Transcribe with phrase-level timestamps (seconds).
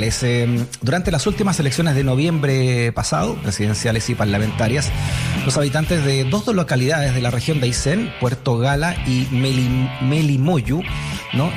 [0.00, 4.92] Em, durante las últimas elecciones de noviembre pasado, presidenciales y parlamentarias,
[5.44, 10.82] los habitantes de dos localidades de la región de Aysén, Puerto Gala y Melimoyu,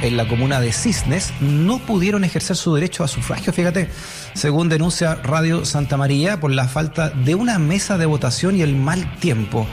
[0.02, 3.90] en la comuna de Cisnes, no pudieron ejercer su derecho a sufragio, fíjate,
[4.34, 8.76] según denuncia Radio Santa María, por la falta de una mesa de votación y el
[8.76, 9.68] mal tiempo.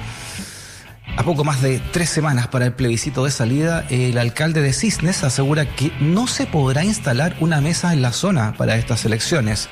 [1.18, 5.24] A poco más de tres semanas para el plebiscito de salida, el alcalde de Cisnes
[5.24, 9.68] asegura que no se podrá instalar una mesa en la zona para estas elecciones.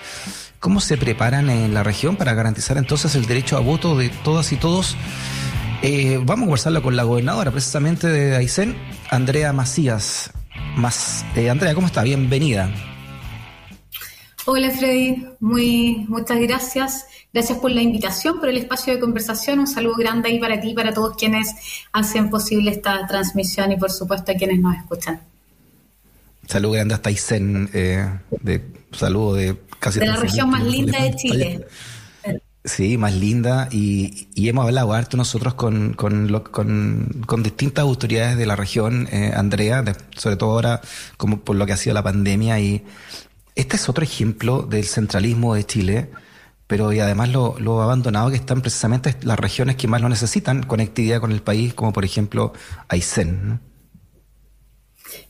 [0.59, 4.51] ¿Cómo se preparan en la región para garantizar entonces el derecho a voto de todas
[4.51, 4.97] y todos?
[5.83, 8.77] Eh, vamos a conversarlo con la gobernadora precisamente de Aysén,
[9.13, 10.33] Andrea Macías.
[10.75, 12.03] Más, eh, Andrea, ¿cómo está?
[12.03, 12.69] Bienvenida.
[14.47, 17.07] Hola Freddy, muy muchas gracias.
[17.37, 19.59] Gracias por la invitación, por el espacio de conversación.
[19.59, 21.55] Un saludo grande ahí para ti y para todos quienes
[21.93, 25.21] hacen posible esta transmisión y por supuesto a quienes nos escuchan.
[26.49, 28.09] Saludo grande hasta Aysén, eh,
[28.41, 30.01] de saludo de casi...
[30.01, 31.67] De la región más linda de Chile.
[32.65, 38.57] Sí, más linda y, hemos hablado harto nosotros con, con, con, distintas autoridades de la
[38.57, 39.85] región, eh, Andrea,
[40.17, 40.81] sobre todo ahora
[41.19, 42.83] como por lo que ha sido la pandemia y
[43.55, 46.11] este es otro ejemplo del centralismo de Chile
[46.67, 50.63] pero y además lo, lo abandonado que están precisamente las regiones que más lo necesitan,
[50.65, 52.53] conectividad con el país, como por ejemplo
[52.89, 53.61] Aysén.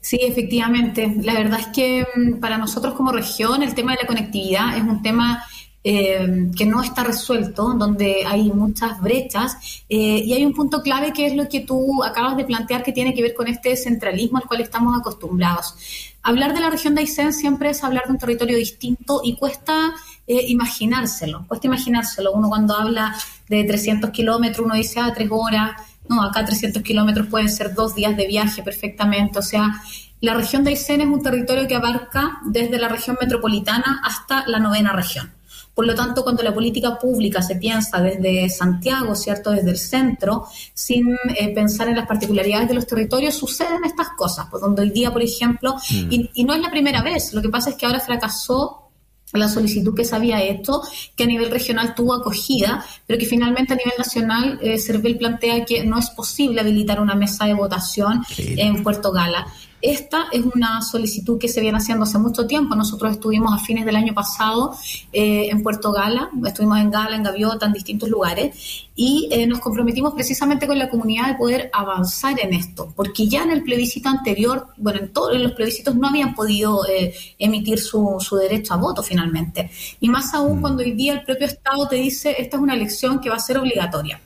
[0.01, 1.17] Sí, efectivamente.
[1.23, 4.83] La verdad es que mm, para nosotros como región el tema de la conectividad es
[4.83, 5.45] un tema
[5.89, 11.13] eh, que no está resuelto, donde hay muchas brechas eh, y hay un punto clave
[11.13, 14.39] que es lo que tú acabas de plantear que tiene que ver con este centralismo
[14.39, 15.77] al cual estamos acostumbrados.
[16.25, 19.95] Hablar de la región de Aysén siempre es hablar de un territorio distinto y cuesta
[20.27, 22.33] eh, imaginárselo, cuesta imaginárselo.
[22.33, 23.15] Uno cuando habla
[23.49, 27.95] de 300 kilómetros, uno dice, ah, tres horas, no, acá 300 kilómetros pueden ser dos
[27.95, 29.39] días de viaje perfectamente.
[29.39, 29.81] O sea,
[30.21, 34.59] la región de Aysén es un territorio que abarca desde la región metropolitana hasta la
[34.59, 35.31] novena región.
[35.77, 39.51] Por lo tanto, cuando la política pública se piensa desde Santiago, ¿cierto?
[39.51, 44.47] Desde el centro, sin eh, pensar en las particularidades de los territorios, suceden estas cosas.
[44.51, 46.13] Pues donde hoy día, por ejemplo, mm.
[46.13, 48.87] y, y no es la primera vez, lo que pasa es que ahora fracasó
[49.33, 50.81] la solicitud que se había hecho,
[51.15, 55.65] que a nivel regional tuvo acogida, pero que finalmente a nivel nacional eh, Cervel plantea
[55.65, 59.47] que no es posible habilitar una mesa de votación en Puerto Gala.
[59.83, 62.75] Esta es una solicitud que se viene haciendo hace mucho tiempo.
[62.75, 64.75] Nosotros estuvimos a fines del año pasado
[65.13, 69.61] eh, en Puerto Gala, estuvimos en Gala, en Gaviota, en distintos lugares, y eh, nos
[69.61, 74.09] comprometimos precisamente con la comunidad de poder avanzar en esto, porque ya en el plebiscito
[74.09, 78.79] anterior, bueno, en todos los plebiscitos no habían podido eh, emitir su, su, derecho a
[78.79, 79.71] voto finalmente.
[80.01, 80.61] Y más aún mm.
[80.63, 83.41] cuando hoy día el propio Estado te dice, esta es una elección que va a
[83.41, 84.21] ser obligatoria.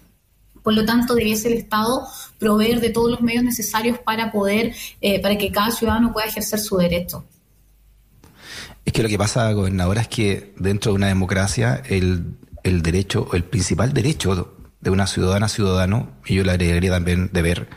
[0.63, 2.07] Por lo tanto, debiese el Estado
[2.39, 6.59] proveer de todos los medios necesarios para poder, eh, para que cada ciudadano pueda ejercer
[6.59, 7.25] su derecho.
[8.85, 13.29] Es que lo que pasa, gobernadora, es que dentro de una democracia el, el derecho,
[13.33, 17.69] el principal derecho de una ciudadana ciudadano, y yo le agregaría también deber,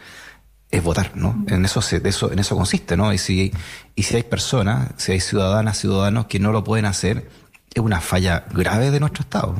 [0.71, 1.45] es votar, ¿no?
[1.47, 3.13] En eso, se, eso, en eso consiste, ¿no?
[3.13, 3.51] Y si,
[3.95, 7.29] y si hay personas, si hay ciudadanas, ciudadanos que no lo pueden hacer,
[7.73, 9.55] es una falla grave de nuestro Estado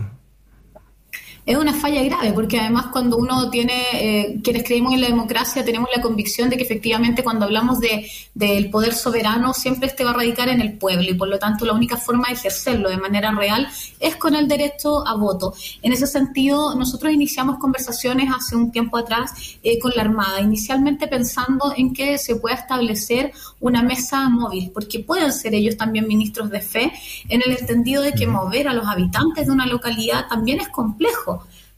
[1.46, 5.66] es una falla grave, porque además cuando uno tiene, eh, quienes creemos en la democracia,
[5.66, 10.12] tenemos la convicción de que efectivamente cuando hablamos de, del poder soberano, siempre este va
[10.12, 12.98] a radicar en el pueblo y por lo tanto la única forma de ejercerlo de
[12.98, 13.68] manera real
[14.00, 15.54] es con el derecho a voto.
[15.82, 21.08] En ese sentido, nosotros iniciamos conversaciones hace un tiempo atrás eh, con la Armada, inicialmente
[21.08, 26.50] pensando en que se pueda establecer una mesa móvil, porque pueden ser ellos también ministros
[26.50, 26.92] de fe,
[27.28, 31.33] en el entendido de que mover a los habitantes de una localidad también es complejo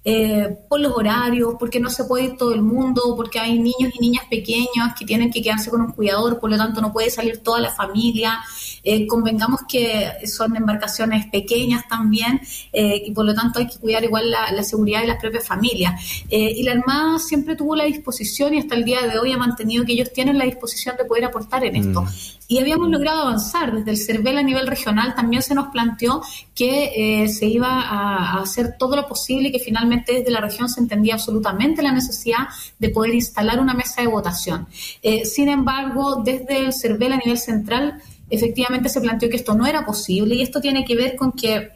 [0.08, 3.92] eh, por los horarios, porque no se puede ir todo el mundo, porque hay niños
[3.96, 7.10] y niñas pequeños que tienen que quedarse con un cuidador, por lo tanto no puede
[7.10, 8.40] salir toda la familia.
[8.84, 12.40] Eh, convengamos que son embarcaciones pequeñas también
[12.72, 16.00] eh, y por lo tanto hay que cuidar igual la, seguridad de las propias familias.
[16.30, 19.86] y la Armada siempre tuvo la disposición y hasta el día de hoy ha mantenido
[19.86, 22.04] que ellos tienen la disposición de poder aportar en esto.
[22.04, 22.08] Mm.
[22.48, 23.74] Y habíamos logrado avanzar.
[23.74, 26.22] Desde el CERVEL a nivel regional también se nos planteó
[26.54, 30.70] que se iba a, a hacer todo lo posible y que finalmente desde la región
[30.70, 32.48] se entendía absolutamente la necesidad
[32.80, 34.68] de poder instalar una mesa de votación.
[35.02, 39.66] Eh, sin embargo, desde el CERVEL a nivel central, efectivamente se planteó que esto no
[39.66, 41.70] era posible y esto tiene que ver con que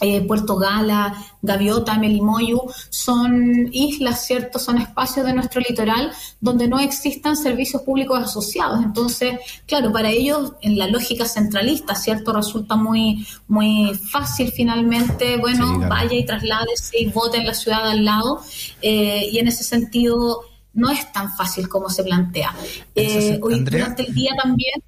[0.00, 2.60] eh, Puerto Gala, Gaviota, Melimoyu,
[2.90, 4.58] son islas, ¿cierto?
[4.58, 8.82] Son espacios de nuestro litoral donde no existan servicios públicos asociados.
[8.84, 12.32] Entonces, claro, para ellos, en la lógica centralista, ¿cierto?
[12.32, 18.04] Resulta muy, muy fácil finalmente, bueno, vaya y trasládese y vote en la ciudad al
[18.04, 18.42] lado.
[18.82, 20.42] Eh, y en ese sentido,
[20.74, 22.54] no es tan fácil como se plantea.
[22.94, 24.82] Eh, hoy durante el día también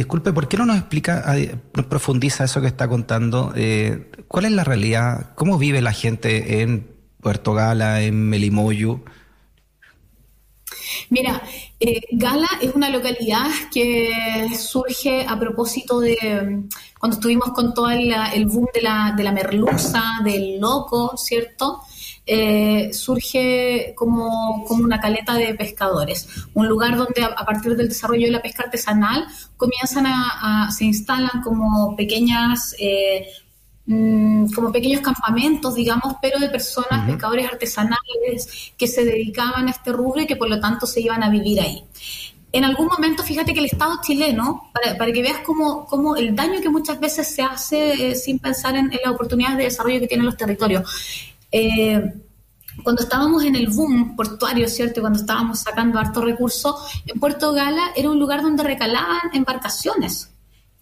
[0.00, 1.30] Disculpe, ¿por qué no nos explica,
[1.74, 3.52] nos profundiza eso que está contando?
[3.54, 5.34] Eh, ¿Cuál es la realidad?
[5.34, 9.04] ¿Cómo vive la gente en Puerto Gala, en Melimoyu?
[11.10, 11.42] Mira,
[11.78, 16.16] eh, Gala es una localidad que surge a propósito de
[16.98, 21.82] cuando estuvimos con todo el, boom de la, de la merluza, del loco, ¿cierto?
[22.26, 28.32] Eh, surge como, una caleta de pescadores, un lugar donde a, partir del desarrollo de
[28.32, 29.26] la pesca artesanal
[29.56, 33.26] comienzan a, se instalan como pequeñas eh,
[33.86, 39.90] mm, como pequeños campamentos, digamos, pero de personas, pescadores artesanales que se dedicaban a este
[39.90, 41.82] rubro y que por lo tanto se iban a vivir ahí.
[42.52, 46.68] En algún momento, fíjate que el Estado chileno, para, que veas cómo, el daño que
[46.68, 50.26] muchas veces se hace eh, sin pensar en, en, las oportunidades de desarrollo que tienen
[50.26, 52.02] los territorios, eh,
[52.82, 55.00] cuando estábamos en el boom portuario, ¿cierto?
[55.00, 56.74] Cuando estábamos sacando harto recursos,
[57.06, 60.30] en Puerto Gala era un lugar donde recalaban embarcaciones.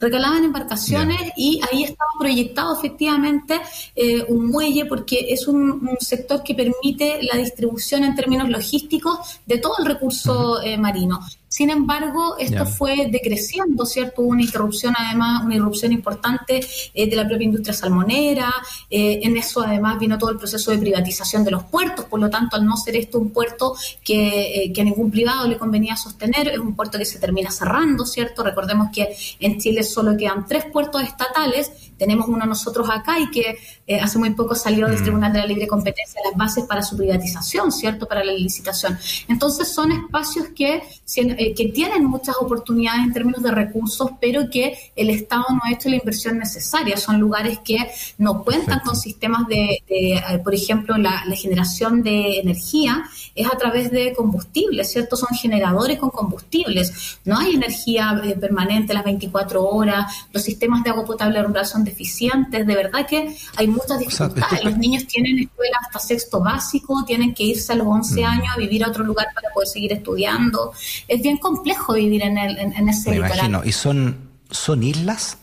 [0.01, 3.61] Recalaban embarcaciones y ahí estaba proyectado efectivamente
[3.97, 9.59] eh, un muelle porque es un, sector que permite la distribución en términos logísticos de
[9.59, 11.19] todo el recurso eh, marino.
[11.59, 14.23] Sin embargo, esto fue decreciendo, ¿cierto?
[14.23, 16.61] Hubo una interrupción, además, una irrupción importante
[16.95, 18.55] eh, de la propia industria salmonera.
[18.89, 22.05] Eh, en eso, además, vino todo el proceso de privatización de los puertos.
[22.05, 23.75] Por lo tanto, al no ser esto un puerto
[24.05, 27.51] que, eh, que a ningún privado le convenía sostener, es un puerto que se termina
[27.51, 28.45] cerrando, ¿cierto?
[28.45, 33.59] Recordemos que en Chile solo quedan tres puertos estatales tenemos uno nosotros acá y que
[33.87, 35.03] eh, hace muy poco salió del mm.
[35.03, 38.07] Tribunal de la Libre Competencia las bases para su privatización, ¿cierto?
[38.07, 38.99] Para la licitación.
[39.29, 40.83] Entonces son espacios que,
[41.17, 45.73] eh, que tienen muchas oportunidades en términos de recursos, pero que el Estado no ha
[45.73, 46.97] hecho la inversión necesaria.
[46.97, 47.79] Son lugares que
[48.19, 53.05] no cuentan con sistemas de, eh, por ejemplo, la, generación de energía
[53.35, 55.17] es a través de combustibles, ¿cierto?
[55.17, 57.19] Son generadores con combustibles.
[57.25, 60.27] No hay energía permanente las 24 horas.
[60.33, 64.65] Los sistemas de agua potable rural son deficientes, de verdad que hay muchas dificultades.
[64.65, 68.25] Los niños tienen escuela hasta sexto básico, tienen que irse a los 11 mm.
[68.25, 70.73] años a vivir a otro lugar para poder seguir estudiando.
[71.07, 73.63] Es bien complejo vivir en, el, en, ese Me Imagino.
[73.65, 74.17] ¿Y son,
[74.51, 75.39] son islas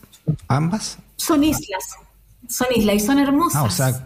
[0.47, 0.97] ambas?
[1.17, 1.83] Son islas,
[2.47, 3.91] son islas y son hermosas.
[3.91, 4.05] Ah,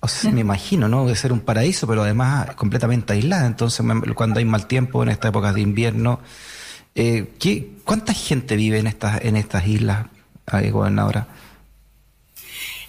[0.00, 1.04] o sea, me imagino, ¿no?
[1.04, 3.46] Debe ser un paraíso, pero además completamente aislada.
[3.46, 6.20] Entonces, cuando hay mal tiempo en esta época de invierno,
[6.94, 10.06] eh, ¿qué, ¿cuánta gente vive en estas, en estas islas,
[10.52, 11.26] eh, gobernadora?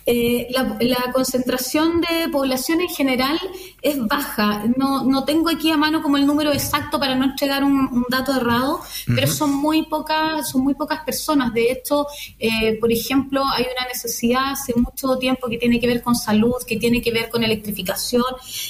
[0.09, 3.37] Eh, la, concentración de población en general
[3.81, 4.63] es baja.
[4.77, 8.33] No, no tengo aquí a mano como el número exacto para no entregar un, dato
[8.33, 11.53] errado, pero son muy pocas, son muy pocas personas.
[11.53, 12.07] De hecho,
[12.39, 16.55] eh, por ejemplo, hay una necesidad hace mucho tiempo que tiene que ver con salud,
[16.65, 18.23] que tiene que ver con electrificación,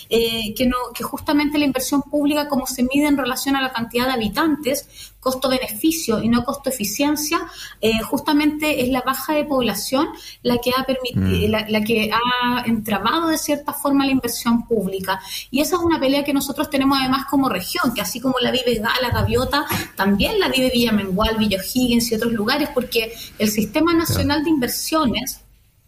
[0.10, 3.72] eh, que no, que justamente la inversión pública, como se mide en relación a la
[3.72, 7.38] cantidad de habitantes, costo-beneficio y no costo-eficiencia,
[7.82, 10.08] eh, justamente es la baja de población
[10.42, 11.70] la que ha permitido, mm.
[11.70, 15.20] la, que ha entramado de cierta forma la inversión pública.
[15.52, 18.52] Y esa es una pelea que nosotros tenemos además como región, que así como la
[18.52, 19.66] vive Gala, Gaviota,
[19.98, 24.50] también la vive Villa Mengual, Villa Higgins y otros lugares, porque el Sistema Nacional de
[24.50, 25.42] Inversiones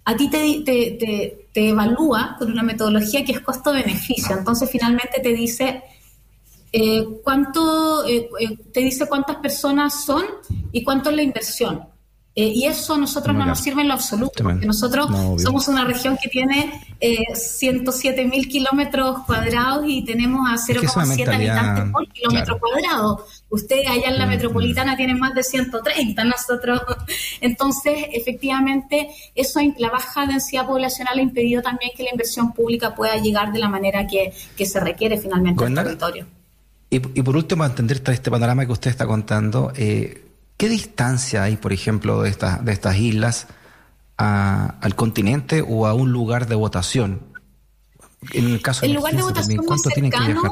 [0.03, 4.37] a ti te, te, te evalúa con una metodología que es costo-beneficio.
[4.37, 5.81] Entonces, finalmente te dice
[6.71, 10.23] eh, cuánto eh, eh, te dice cuántas personas son
[10.71, 11.83] y cuánto es la inversión.
[12.35, 15.07] y eso a nosotros no, nos sirve en lo absoluto, porque nosotros
[15.41, 16.71] somos una región que tiene
[17.33, 23.25] 107 mil kilómetros cuadrados y tenemos a 0,7 habitantes por kilómetro cuadrado.
[23.49, 24.97] Usted allá en la mm, metropolitana mm.
[24.97, 26.81] tiene más de 130, nosotros.
[27.41, 33.17] Entonces, efectivamente, eso la baja densidad poblacional ha impedido también que la inversión pública pueda
[33.17, 34.31] llegar de la manera que,
[34.65, 36.38] se requiere finalmente al territorio.
[36.91, 40.25] Y, por último, entender este panorama que usted está contando, eh,
[40.57, 43.47] ¿qué distancia hay, por ejemplo, de, estas de estas islas
[44.17, 47.21] al continente o a un lugar de votación?
[48.33, 50.51] En el caso el lugar de votación ¿cuánto tienen que viajar?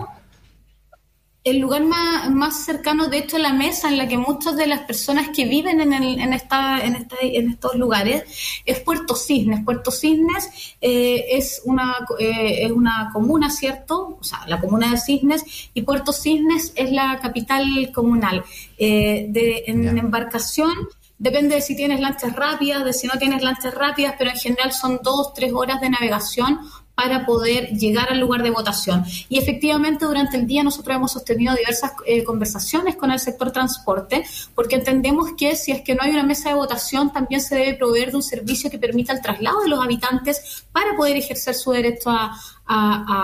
[1.49, 4.67] El lugar más, más, cercano, de hecho, a la mesa en la que muchas de
[4.67, 8.23] las personas que viven en, el, en, esta, en, en estos lugares
[8.65, 9.63] es Puerto Cisnes.
[9.63, 14.17] Puerto Cisnes eh, es, una, eh, es una comuna, ¿cierto?
[14.19, 18.43] O sea, la comuna de Cisnes y Puerto Cisnes es la capital comunal.
[18.77, 20.71] Eh, de, en embarcación
[21.19, 24.71] Depende de si tienes lanchas rápidas, de si no tienes lanchas rápidas, pero en general
[24.71, 26.59] son dos, tres horas de navegación
[26.97, 29.05] para poder llegar al lugar de votación.
[29.29, 34.25] Y efectivamente durante el día nosotros hemos sostenido diversas eh, conversaciones con el sector transporte,
[34.55, 37.75] porque entendemos que si es que no hay una mesa de votación, también se debe
[37.75, 41.69] proveer de un servicio que permita el traslado de los habitantes para poder ejercer su
[41.71, 42.35] derecho a,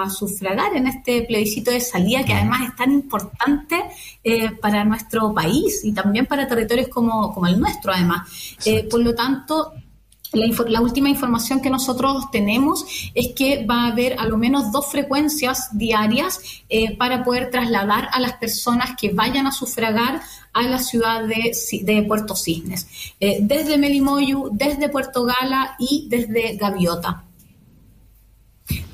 [0.09, 3.83] sufragar en este plebiscito de salida que además es tan importante
[4.23, 8.29] eh, para nuestro país y también para territorios como, como el nuestro además.
[8.63, 9.73] Eh, por lo tanto,
[10.33, 14.87] la, última información que nosotros tenemos es que va a haber a lo menos dos
[14.87, 20.21] frecuencias diarias eh, para poder trasladar a las personas que vayan a sufragar
[20.53, 22.87] a la ciudad de, Puerto Cisnes,
[23.19, 27.23] eh, desde Melimoyu, desde Puerto Gala y desde Gaviota.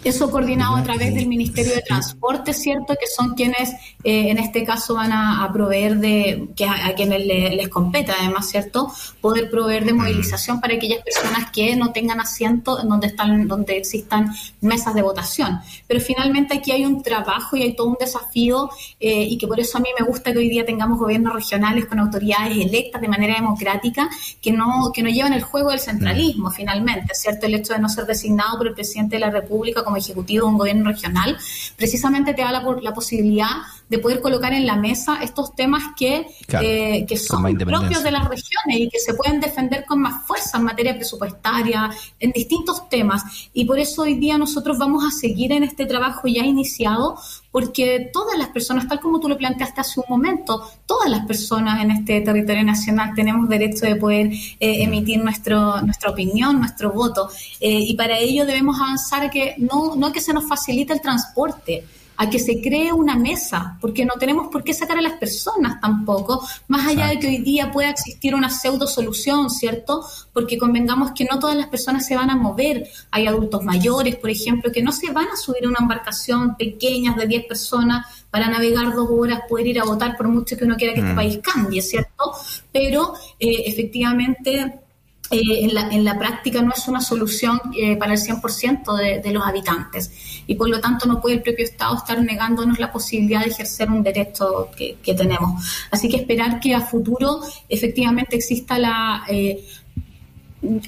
[0.04, 2.96] Eso coordinado a través del Ministerio de Transporte, ¿cierto?
[3.00, 3.70] Que son quienes
[4.04, 8.92] eh, en este caso van a, proveer de, que a, quienes les compete además, ¿cierto?
[9.20, 13.78] Poder proveer de movilización para aquellas personas que no tengan asiento en donde están, donde
[13.78, 15.60] existan mesas de votación.
[15.86, 19.60] Pero finalmente aquí hay un trabajo y hay todo un desafío eh, y que por
[19.60, 23.08] eso a mí me gusta que hoy día tengamos gobiernos regionales con autoridades electas de
[23.08, 24.10] manera democrática
[24.42, 27.46] que no, que no llevan el juego del centralismo finalmente, ¿cierto?
[27.46, 30.52] El hecho de no ser designado por el presidente de la República como ejecutivo de
[30.52, 31.38] un gobierno regional,
[31.76, 33.50] precisamente te da la, la posibilidad
[33.90, 36.28] de poder colocar en la mesa estos temas que,
[36.62, 40.60] eh, que son propios de las regiones y que se pueden defender con más fuerza
[40.60, 41.90] en materia presupuestaria,
[42.20, 43.24] en distintos temas.
[43.54, 47.18] Y por eso hoy día nosotros vamos a seguir en este trabajo ya iniciado,
[47.52, 51.82] porque todas las personas, tal como tú lo planteaste hace un momento, todas las personas
[51.82, 57.30] en este territorio nacional tenemos derecho de poder eh, emitir nuestro, nuestra opinión, nuestro voto.
[57.60, 61.84] Eh, y para ello debemos avanzar que no, no que se nos facilite el transporte,
[62.22, 65.80] a que se cree una mesa, porque no tenemos por qué sacar a las personas
[65.80, 70.06] tampoco, más allá de que hoy día pueda existir una pseudo solución, ¿cierto?
[70.34, 72.90] Porque convengamos que no todas las personas se van a mover.
[73.12, 77.14] Hay adultos mayores, por ejemplo, que no se van a subir a una embarcación pequeña
[77.14, 80.76] de 10 personas para navegar dos horas, poder ir a votar por mucho que uno
[80.76, 81.16] quiera que este mm.
[81.16, 82.34] país cambie, ¿cierto?
[82.74, 84.82] Pero eh, efectivamente
[85.32, 89.20] eh, en, la, en, la, práctica no es una solución eh, para el 100% de,
[89.20, 90.12] de, los habitantes
[90.48, 93.90] y por lo tanto no puede el propio Estado estar negándonos la posibilidad de ejercer
[93.90, 95.64] un derecho que, tenemos.
[95.92, 99.24] Así que esperar que a futuro efectivamente exista la...
[99.28, 99.64] Eh,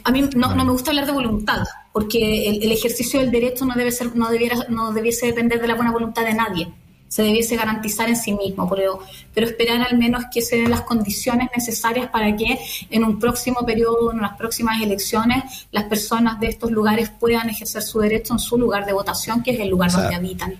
[0.04, 3.66] a mí no, no, me gusta hablar de voluntad, porque el, el, ejercicio del derecho
[3.66, 6.68] no debe ser, no debiera, no debiese depender de la buena voluntad de nadie
[7.12, 9.00] se debiese garantizar en sí mismo, pero,
[9.34, 12.58] pero esperar al menos que se den las condiciones necesarias para que
[12.90, 17.82] en un próximo periodo, en las próximas elecciones, las personas de estos lugares puedan ejercer
[17.82, 20.56] su derecho en su lugar de votación, que es el lugar donde habitan.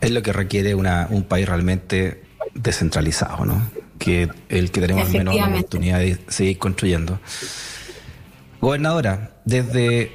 [0.00, 3.70] Es lo que requiere una, un país realmente descentralizado, ¿no?
[4.00, 7.20] Que el que tenemos menos oportunidad de seguir construyendo.
[8.60, 10.10] Gobernadora, desde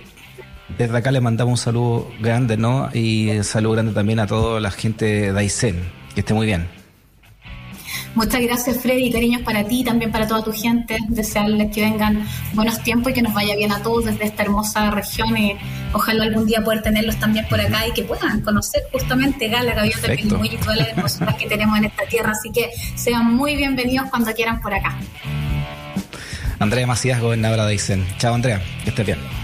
[0.77, 2.89] desde acá le mandamos un saludo grande, ¿no?
[2.93, 5.81] Y un saludo grande también a toda la gente de Aysén.
[6.13, 6.67] Que esté muy bien.
[8.13, 10.97] Muchas gracias, Freddy, cariños para ti y también para toda tu gente.
[11.07, 14.91] Desearles que vengan buenos tiempos y que nos vaya bien a todos desde esta hermosa
[14.91, 15.37] región.
[15.37, 15.55] Y
[15.93, 20.13] ojalá algún día poder tenerlos también por acá y que puedan conocer justamente Gala, Gaviota,
[20.13, 22.31] y todas las hermosuras que tenemos en esta tierra.
[22.31, 24.97] Así que sean muy bienvenidos cuando quieran por acá.
[26.59, 28.05] Andrea Macías, gobernadora de Aysén.
[28.17, 28.61] Chao, Andrea.
[28.83, 29.40] Que estés bien.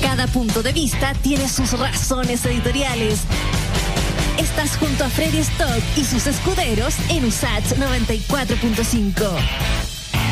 [0.00, 3.22] Cada punto de vista tiene sus razones editoriales.
[4.38, 9.93] Estás junto a Freddy Stock y sus escuderos en USAT 94.5.